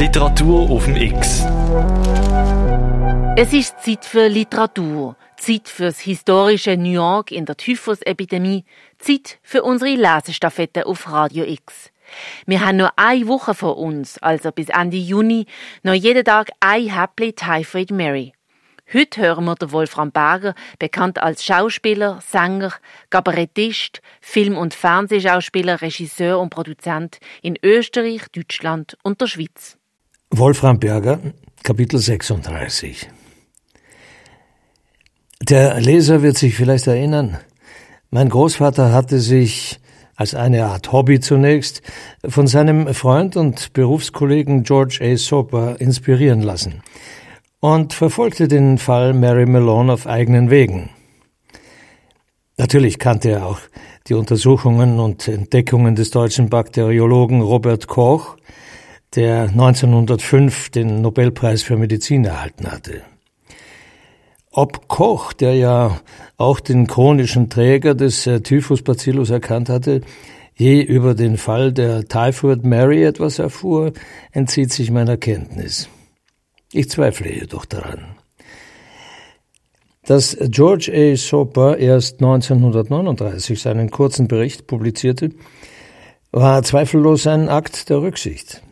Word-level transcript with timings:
Literatur 0.00 0.70
auf 0.70 0.86
dem 0.86 0.96
X. 0.96 1.44
Es 3.36 3.52
ist 3.52 3.80
Zeit 3.80 4.02
für 4.06 4.28
Literatur, 4.28 5.14
Zeit 5.36 5.68
fürs 5.68 6.00
historische 6.00 6.74
New 6.78 6.92
York 6.92 7.30
in 7.30 7.44
der 7.44 7.58
Typhus-Epidemie, 7.58 8.64
Zeit 8.98 9.38
für 9.42 9.62
unsere 9.62 9.94
Lesestaffette 9.94 10.86
auf 10.86 11.12
Radio 11.12 11.44
X. 11.44 11.90
Wir 12.46 12.64
haben 12.64 12.78
nur 12.78 12.98
eine 12.98 13.28
Woche 13.28 13.52
vor 13.52 13.76
uns, 13.76 14.16
also 14.22 14.50
bis 14.52 14.70
Ende 14.70 14.96
Juni, 14.96 15.44
noch 15.82 15.92
jeden 15.92 16.24
Tag 16.24 16.48
ein 16.60 16.88
Happy 16.88 17.34
Typhoid 17.34 17.90
Mary. 17.90 18.32
Heute 18.94 19.20
hören 19.20 19.44
wir 19.44 19.54
den 19.54 19.70
Wolfram 19.70 20.12
Berger, 20.12 20.54
bekannt 20.78 21.22
als 21.22 21.44
Schauspieler, 21.44 22.20
Sänger, 22.26 22.72
Kabarettist, 23.10 24.00
Film- 24.22 24.56
und 24.56 24.72
Fernsehschauspieler, 24.72 25.82
Regisseur 25.82 26.40
und 26.40 26.48
Produzent 26.48 27.18
in 27.42 27.58
Österreich, 27.62 28.22
Deutschland 28.32 28.96
und 29.02 29.20
der 29.20 29.26
Schweiz. 29.26 29.76
Wolfram 30.32 30.78
Berger, 30.78 31.18
Kapitel 31.64 31.98
36. 31.98 33.08
Der 35.42 35.80
Leser 35.80 36.22
wird 36.22 36.38
sich 36.38 36.54
vielleicht 36.54 36.86
erinnern, 36.86 37.38
mein 38.10 38.28
Großvater 38.28 38.92
hatte 38.92 39.18
sich 39.18 39.80
als 40.14 40.36
eine 40.36 40.66
Art 40.66 40.92
Hobby 40.92 41.18
zunächst 41.18 41.82
von 42.28 42.46
seinem 42.46 42.94
Freund 42.94 43.36
und 43.36 43.72
Berufskollegen 43.72 44.62
George 44.62 45.00
A. 45.02 45.16
Soper 45.16 45.80
inspirieren 45.80 46.42
lassen 46.42 46.84
und 47.58 47.92
verfolgte 47.92 48.46
den 48.46 48.78
Fall 48.78 49.14
Mary 49.14 49.46
Malone 49.46 49.92
auf 49.92 50.06
eigenen 50.06 50.48
Wegen. 50.48 50.90
Natürlich 52.56 53.00
kannte 53.00 53.30
er 53.30 53.46
auch 53.46 53.58
die 54.06 54.14
Untersuchungen 54.14 55.00
und 55.00 55.26
Entdeckungen 55.26 55.96
des 55.96 56.12
deutschen 56.12 56.50
Bakteriologen 56.50 57.40
Robert 57.40 57.88
Koch, 57.88 58.36
der 59.14 59.42
1905 59.48 60.70
den 60.70 61.00
Nobelpreis 61.00 61.62
für 61.62 61.76
Medizin 61.76 62.24
erhalten 62.24 62.70
hatte. 62.70 63.02
Ob 64.52 64.88
Koch, 64.88 65.32
der 65.32 65.54
ja 65.54 66.00
auch 66.36 66.60
den 66.60 66.86
chronischen 66.86 67.50
Träger 67.50 67.94
des 67.94 68.26
äh, 68.26 68.40
Typhusbacillus 68.40 69.30
erkannt 69.30 69.68
hatte, 69.68 70.00
je 70.54 70.80
über 70.80 71.14
den 71.14 71.36
Fall 71.36 71.72
der 71.72 72.04
Typhoid 72.06 72.64
Mary 72.64 73.04
etwas 73.04 73.38
erfuhr, 73.38 73.92
entzieht 74.32 74.72
sich 74.72 74.90
meiner 74.90 75.16
Kenntnis. 75.16 75.88
Ich 76.72 76.90
zweifle 76.90 77.32
jedoch 77.32 77.64
daran. 77.64 78.16
Dass 80.04 80.36
George 80.40 80.90
A. 80.92 81.16
Soper 81.16 81.78
erst 81.78 82.20
1939 82.20 83.60
seinen 83.60 83.90
kurzen 83.90 84.26
Bericht 84.26 84.66
publizierte, 84.66 85.30
war 86.32 86.62
zweifellos 86.62 87.26
ein 87.26 87.48
Akt 87.48 87.88
der 87.88 88.02
Rücksicht. 88.02 88.62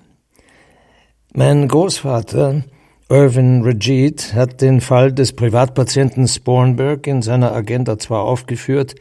Mein 1.39 1.69
Großvater, 1.69 2.65
Irvin 3.09 3.63
Regid, 3.63 4.35
hat 4.35 4.61
den 4.61 4.81
Fall 4.81 5.13
des 5.13 5.35
Privatpatienten 5.35 6.27
Spornberg 6.27 7.07
in 7.07 7.23
seiner 7.23 7.53
Agenda 7.53 7.97
zwar 7.97 8.23
aufgeführt, 8.25 8.97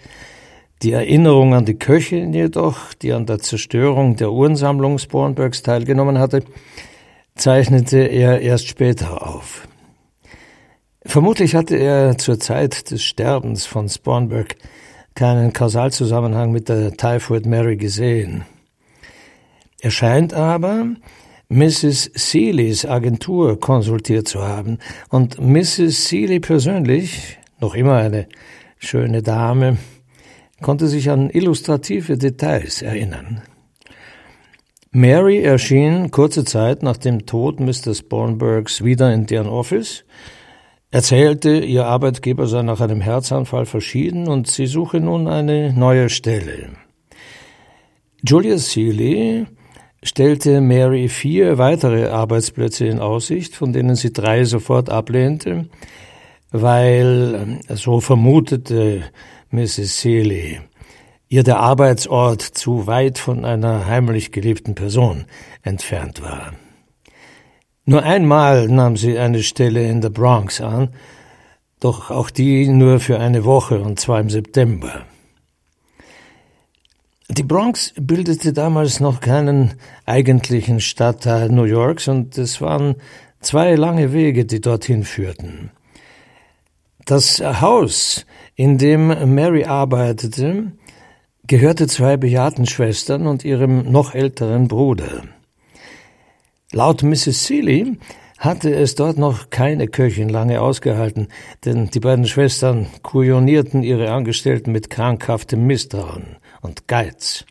die 0.84 0.92
Erinnerung 0.92 1.56
an 1.56 1.66
die 1.66 1.80
Köchin 1.80 2.34
jedoch, 2.36 2.94
die 2.94 3.12
an 3.12 3.26
der 3.26 3.40
Zerstörung 3.40 4.18
der 4.18 4.32
Uhrensammlung 4.32 5.00
Spornbergs 5.00 5.64
teilgenommen 5.64 6.20
hatte, 6.20 6.44
zeichnete 7.34 8.02
er 8.02 8.40
erst 8.40 8.68
später 8.68 9.28
auf. 9.28 9.68
Vermutlich 11.04 11.56
hatte 11.56 11.76
er 11.76 12.20
zur 12.20 12.40
Zeit 12.40 12.92
des 12.92 13.02
Sterbens 13.02 13.66
von 13.66 13.90
Spornberg 13.90 14.58
keinen 15.16 15.54
Kausalzusammenhang 15.54 16.52
mit 16.52 16.70
der 16.70 16.92
Typhoid 16.92 17.48
Mary 17.48 17.78
gesehen. 17.78 18.46
Er 19.82 19.90
scheint 19.90 20.36
aber, 20.36 20.86
Mrs. 21.50 22.12
Seeleys 22.14 22.86
Agentur 22.86 23.58
konsultiert 23.60 24.28
zu 24.28 24.42
haben 24.42 24.80
und 25.10 25.40
Mrs. 25.40 26.10
Seeley 26.10 26.42
persönlich, 26.42 27.38
noch 27.62 27.74
immer 27.74 27.96
eine 27.96 28.28
schöne 28.80 29.24
Dame, 29.24 29.78
konnte 30.62 30.88
sich 30.88 31.10
an 31.10 31.30
illustrative 31.30 32.18
Details 32.18 32.82
erinnern. 32.82 33.44
Mary 34.92 35.42
erschien 35.42 36.12
kurze 36.12 36.44
Zeit 36.44 36.84
nach 36.84 36.98
dem 36.98 37.26
Tod 37.26 37.62
Mr. 37.62 37.94
Spornbergs 37.94 38.84
wieder 38.84 39.14
in 39.14 39.26
deren 39.26 39.48
Office, 39.48 40.04
erzählte, 40.92 41.60
ihr 41.60 41.86
Arbeitgeber 41.86 42.48
sei 42.48 42.62
nach 42.62 42.82
einem 42.82 43.00
Herzanfall 43.00 43.66
verschieden 43.66 44.28
und 44.28 44.48
sie 44.48 44.66
suche 44.68 45.00
nun 45.00 45.28
eine 45.28 45.72
neue 45.72 46.10
Stelle. 46.10 46.72
Julia 48.22 48.58
Seeley 48.58 49.46
stellte 50.08 50.62
Mary 50.62 51.10
vier 51.10 51.58
weitere 51.58 52.08
Arbeitsplätze 52.08 52.86
in 52.86 53.00
Aussicht, 53.00 53.56
von 53.56 53.74
denen 53.74 53.96
sie 53.96 54.14
drei 54.14 54.46
sofort 54.46 54.90
ablehnte, 54.90 55.68
weil, 56.52 57.60
so 57.70 58.00
vermutete 58.00 59.04
Mrs. 59.52 60.02
Seeley, 60.02 60.62
ihr 61.28 61.44
der 61.44 61.60
Arbeitsort 61.60 62.42
zu 62.42 62.88
weit 62.88 63.18
von 63.18 63.44
einer 63.44 63.86
heimlich 63.86 64.32
geliebten 64.32 64.76
Person 64.76 65.26
entfernt 65.62 66.22
war. 66.22 66.54
Nur 67.86 68.04
einmal 68.04 68.68
nahm 68.68 68.98
sie 68.98 69.18
eine 69.18 69.44
Stelle 69.44 69.88
in 69.90 70.02
der 70.02 70.10
Bronx 70.10 70.62
an, 70.62 70.90
doch 71.80 72.12
auch 72.12 72.30
die 72.30 72.68
nur 72.68 73.00
für 73.00 73.20
eine 73.20 73.46
Woche 73.46 73.80
und 73.80 74.00
zwar 74.00 74.20
im 74.20 74.30
September. 74.30 75.06
Die 77.38 77.44
Bronx 77.44 77.94
bildete 78.02 78.52
damals 78.52 79.00
noch 79.00 79.20
keinen 79.20 79.76
eigentlichen 80.08 80.80
Stadtteil 80.80 81.50
New 81.50 81.66
Yorks 81.66 82.08
und 82.08 82.36
es 82.36 82.62
waren 82.62 82.96
zwei 83.42 83.76
lange 83.76 84.12
Wege, 84.12 84.46
die 84.46 84.60
dorthin 84.60 85.04
führten. 85.04 85.70
Das 87.06 87.40
Haus, 87.40 88.26
in 88.56 88.80
dem 88.80 89.36
Mary 89.36 89.66
arbeitete, 89.66 90.72
gehörte 91.46 91.86
zwei 91.86 92.18
bejahrten 92.18 92.66
Schwestern 92.66 93.28
und 93.28 93.46
ihrem 93.46 93.92
noch 93.92 94.16
älteren 94.16 94.68
Bruder. 94.68 95.22
Laut 96.72 97.04
Mrs. 97.04 97.46
Seeley 97.46 98.00
hatte 98.40 98.74
es 98.74 98.96
dort 98.96 99.20
noch 99.20 99.52
keine 99.52 99.88
Köchin 99.88 100.30
lange 100.30 100.60
ausgehalten, 100.60 101.28
denn 101.66 101.92
die 101.92 102.00
beiden 102.00 102.26
Schwestern 102.26 102.88
kujonierten 103.04 103.84
ihre 103.84 104.10
Angestellten 104.12 104.72
mit 104.72 104.90
krankhaftem 104.90 105.68
Misstrauen 105.68 106.38
und 106.62 106.88
Geiz. 106.88 107.46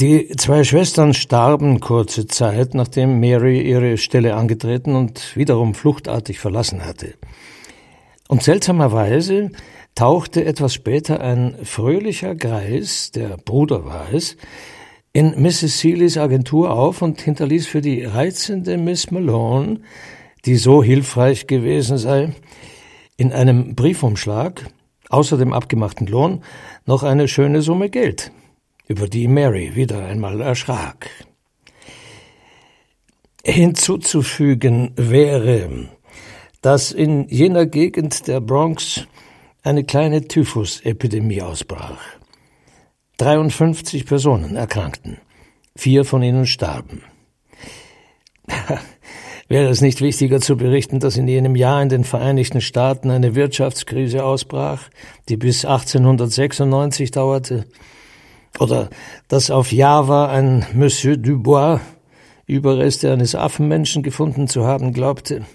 Die 0.00 0.28
zwei 0.36 0.62
Schwestern 0.62 1.12
starben 1.12 1.80
kurze 1.80 2.28
Zeit, 2.28 2.74
nachdem 2.74 3.18
Mary 3.18 3.60
ihre 3.60 3.98
Stelle 3.98 4.36
angetreten 4.36 4.94
und 4.94 5.36
wiederum 5.36 5.74
fluchtartig 5.74 6.38
verlassen 6.38 6.84
hatte. 6.84 7.14
Und 8.28 8.44
seltsamerweise 8.44 9.50
tauchte 9.96 10.44
etwas 10.44 10.74
später 10.74 11.20
ein 11.20 11.56
fröhlicher 11.64 12.36
Greis, 12.36 13.10
der 13.10 13.38
Bruder 13.38 13.84
war 13.84 14.12
es, 14.12 14.36
in 15.12 15.42
Mrs. 15.42 15.80
Seeleys 15.80 16.16
Agentur 16.16 16.70
auf 16.70 17.02
und 17.02 17.20
hinterließ 17.20 17.66
für 17.66 17.80
die 17.80 18.04
reizende 18.04 18.78
Miss 18.78 19.10
Malone, 19.10 19.80
die 20.44 20.54
so 20.54 20.84
hilfreich 20.84 21.48
gewesen 21.48 21.98
sei, 21.98 22.32
in 23.16 23.32
einem 23.32 23.74
Briefumschlag, 23.74 24.70
außer 25.08 25.36
dem 25.36 25.52
abgemachten 25.52 26.06
Lohn, 26.06 26.42
noch 26.86 27.02
eine 27.02 27.28
schöne 27.28 27.62
Summe 27.62 27.90
Geld, 27.90 28.32
über 28.86 29.08
die 29.08 29.28
Mary 29.28 29.74
wieder 29.74 30.06
einmal 30.06 30.40
erschrak. 30.40 31.10
Hinzuzufügen 33.44 34.92
wäre, 34.96 35.88
dass 36.60 36.92
in 36.92 37.28
jener 37.28 37.66
Gegend 37.66 38.26
der 38.26 38.40
Bronx 38.40 39.06
eine 39.62 39.84
kleine 39.84 40.26
Typhusepidemie 40.26 41.42
ausbrach. 41.42 42.00
53 43.18 44.06
Personen 44.06 44.56
erkrankten, 44.56 45.18
vier 45.76 46.04
von 46.04 46.22
ihnen 46.22 46.46
starben. 46.46 47.02
Wäre 49.48 49.70
es 49.70 49.80
nicht 49.80 50.02
wichtiger 50.02 50.40
zu 50.40 50.58
berichten, 50.58 51.00
dass 51.00 51.16
in 51.16 51.26
jenem 51.26 51.56
Jahr 51.56 51.82
in 51.82 51.88
den 51.88 52.04
Vereinigten 52.04 52.60
Staaten 52.60 53.10
eine 53.10 53.34
Wirtschaftskrise 53.34 54.22
ausbrach, 54.22 54.90
die 55.30 55.38
bis 55.38 55.64
1896 55.64 57.10
dauerte? 57.12 57.64
Oder 58.58 58.90
dass 59.28 59.50
auf 59.50 59.72
Java 59.72 60.30
ein 60.30 60.66
Monsieur 60.74 61.16
Dubois 61.16 61.80
Überreste 62.46 63.10
eines 63.10 63.34
Affenmenschen 63.34 64.02
gefunden 64.02 64.48
zu 64.48 64.66
haben 64.66 64.92
glaubte? 64.92 65.46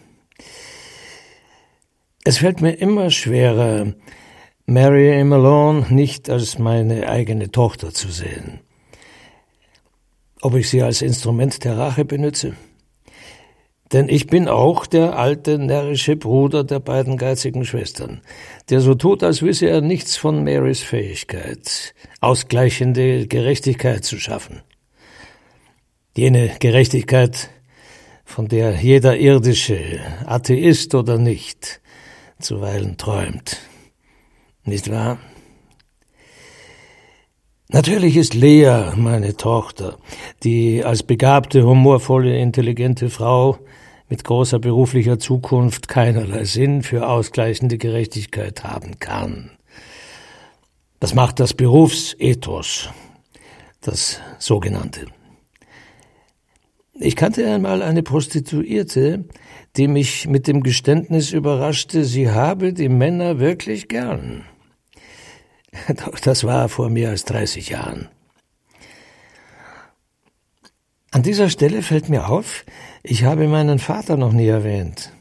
Es 2.24 2.40
fällt 2.40 2.62
mir 2.62 2.72
immer 2.72 3.12
schwerer, 3.12 3.94
Mary 4.66 5.24
Malone 5.24 5.86
nicht 5.90 6.32
als 6.32 6.58
meine 6.58 7.10
eigene 7.10 7.52
Tochter 7.52 7.94
zu 7.94 8.10
sehen. 8.10 8.62
Ob 10.42 10.56
ich 10.56 10.70
sie 10.70 10.82
als 10.82 11.04
Instrument 11.04 11.64
der 11.64 11.78
Rache 11.78 12.06
benütze? 12.06 12.56
Denn 13.94 14.10
ich 14.10 14.26
bin 14.26 14.48
auch 14.48 14.88
der 14.88 15.20
alte, 15.20 15.60
närrische 15.60 16.16
Bruder 16.16 16.64
der 16.64 16.80
beiden 16.80 17.16
geizigen 17.16 17.64
Schwestern, 17.64 18.22
der 18.72 18.82
so 18.82 18.96
tut, 18.96 19.22
als 19.22 19.44
wisse 19.44 19.68
er 19.68 19.82
nichts 19.82 20.18
von 20.18 20.44
Marys 20.44 20.82
Fähigkeit, 20.82 21.94
ausgleichende 22.20 23.28
Gerechtigkeit 23.28 24.04
zu 24.04 24.18
schaffen. 24.18 24.64
Jene 26.18 26.52
Gerechtigkeit, 26.60 27.52
von 28.26 28.48
der 28.48 28.76
jeder 28.82 29.16
irdische, 29.18 30.00
Atheist 30.26 30.96
oder 30.96 31.20
nicht, 31.20 31.80
zuweilen 32.40 32.98
träumt. 32.98 33.60
Nicht 34.64 34.90
wahr? 34.90 35.20
Natürlich 37.70 38.18
ist 38.18 38.34
Lea 38.34 38.92
meine 38.96 39.36
Tochter, 39.38 39.98
die 40.44 40.84
als 40.84 41.04
begabte, 41.04 41.64
humorvolle, 41.64 42.38
intelligente 42.40 43.10
Frau 43.12 43.60
mit 44.14 44.24
großer 44.24 44.60
beruflicher 44.60 45.18
Zukunft 45.18 45.88
keinerlei 45.88 46.44
Sinn 46.44 46.84
für 46.84 47.10
ausgleichende 47.10 47.80
Gerechtigkeit 47.80 48.64
haben 48.64 49.00
kann. 49.00 49.50
Das 51.00 51.16
macht 51.16 51.40
das 51.40 51.56
Berufsethos, 51.56 52.90
das 53.82 54.22
sogenannte. 54.38 55.08
Ich 56.94 57.16
kannte 57.16 57.52
einmal 57.52 57.82
eine 57.82 58.04
Prostituierte, 58.04 59.26
die 59.78 59.88
mich 59.88 60.28
mit 60.28 60.46
dem 60.46 60.62
Geständnis 60.62 61.32
überraschte, 61.32 62.06
sie 62.06 62.30
habe 62.30 62.72
die 62.72 62.90
Männer 62.90 63.40
wirklich 63.40 63.88
gern. 63.88 64.46
Doch 66.06 66.20
das 66.20 66.44
war 66.44 66.70
vor 66.70 66.92
mehr 66.92 67.10
als 67.10 67.26
30 67.26 67.70
Jahren. 67.70 68.10
An 71.14 71.22
dieser 71.22 71.48
Stelle 71.52 71.84
fällt 71.84 72.10
mir 72.10 72.28
auf, 72.28 72.66
ich 73.04 73.24
habe 73.24 73.48
meinen 73.48 73.78
Vater 73.78 74.18
noch 74.18 74.34
nie 74.34 74.48
erwähnt. 74.48 75.12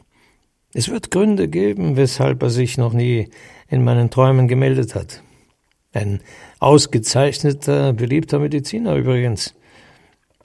Es 0.73 0.89
wird 0.89 1.11
Gründe 1.11 1.47
geben, 1.47 1.97
weshalb 1.97 2.41
er 2.41 2.49
sich 2.49 2.79
noch 2.79 2.93
nie 2.93 3.29
in 3.67 3.83
meinen 3.83 4.09
Träumen 4.09 4.47
gemeldet 4.47 4.95
hat. 4.95 5.21
Ein 5.93 6.21
ausgezeichneter, 6.57 7.93
beliebter 7.93 8.39
Mediziner 8.39 8.95
übrigens. 8.95 9.53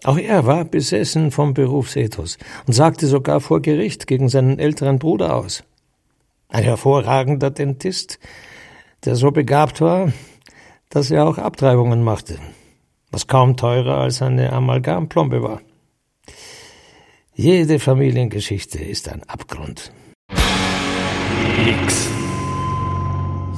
Auch 0.05 0.19
er 0.19 0.45
war 0.45 0.67
besessen 0.67 1.31
vom 1.31 1.55
Berufsethos 1.55 2.37
und 2.67 2.75
sagte 2.75 3.07
sogar 3.07 3.41
vor 3.41 3.63
Gericht 3.63 4.07
gegen 4.07 4.29
seinen 4.29 4.59
älteren 4.59 4.99
Bruder 4.99 5.35
aus. 5.35 5.65
Ein 6.51 6.65
hervorragender 6.65 7.51
Dentist, 7.51 8.19
der 9.07 9.17
so 9.17 9.31
begabt 9.31 9.81
war, 9.81 10.13
dass 10.91 11.11
er 11.11 11.27
auch 11.27 11.39
Abtreibungen 11.39 12.05
machte, 12.05 12.39
was 13.11 13.27
kaum 13.27 13.57
teurer 13.57 13.99
als 13.99 14.23
eine 14.23 14.53
Amalgamplombe 14.53 15.43
war. 15.43 15.61
Jede 17.35 17.79
Familiengeschichte 17.79 18.79
ist 18.79 19.09
ein 19.09 19.23
Abgrund. 19.29 19.93
X. 21.67 22.09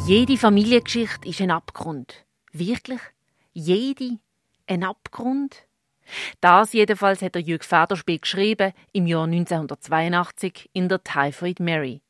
Jede 0.06 0.36
Familiengeschichte 0.36 1.28
ist 1.28 1.40
ein 1.40 1.50
Abgrund. 1.50 2.26
Wirklich? 2.52 3.00
Jede 3.52 4.18
ein 4.66 4.84
Abgrund? 4.84 5.66
Das 6.40 6.72
jedenfalls 6.72 7.22
hat 7.22 7.34
der 7.34 7.42
Jürg 7.42 7.64
Federspiel 7.64 8.18
geschrieben 8.18 8.72
im 8.92 9.06
Jahr 9.06 9.24
1982 9.24 10.70
in 10.72 10.88
der 10.88 11.02
Typhoid 11.02 11.60
Mary. 11.60 12.02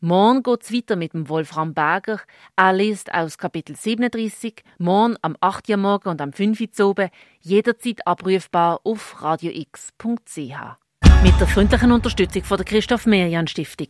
Morgen 0.00 0.42
geht's 0.42 0.72
weiter 0.72 0.96
mit 0.96 1.14
dem 1.14 1.28
Wolfram 1.28 1.74
Berger. 1.74 2.20
Er 2.56 2.72
liest 2.72 3.12
aus 3.12 3.38
Kapitel 3.38 3.76
37, 3.76 4.62
morgen 4.78 5.16
am 5.22 5.36
8. 5.40 5.68
Uhr 5.70 5.76
morgen 5.76 6.08
und 6.08 6.20
am 6.20 6.32
5. 6.32 6.60
Uhr 6.78 7.10
jederzeit 7.40 8.06
abrufbar 8.06 8.80
auf 8.84 9.22
radiox.ch. 9.22 10.38
Mit 11.22 11.40
der 11.40 11.46
freundlichen 11.46 11.92
Unterstützung 11.92 12.44
von 12.44 12.58
der 12.58 12.66
Christoph 12.66 13.06
Merian 13.06 13.46
Stiftung. 13.46 13.88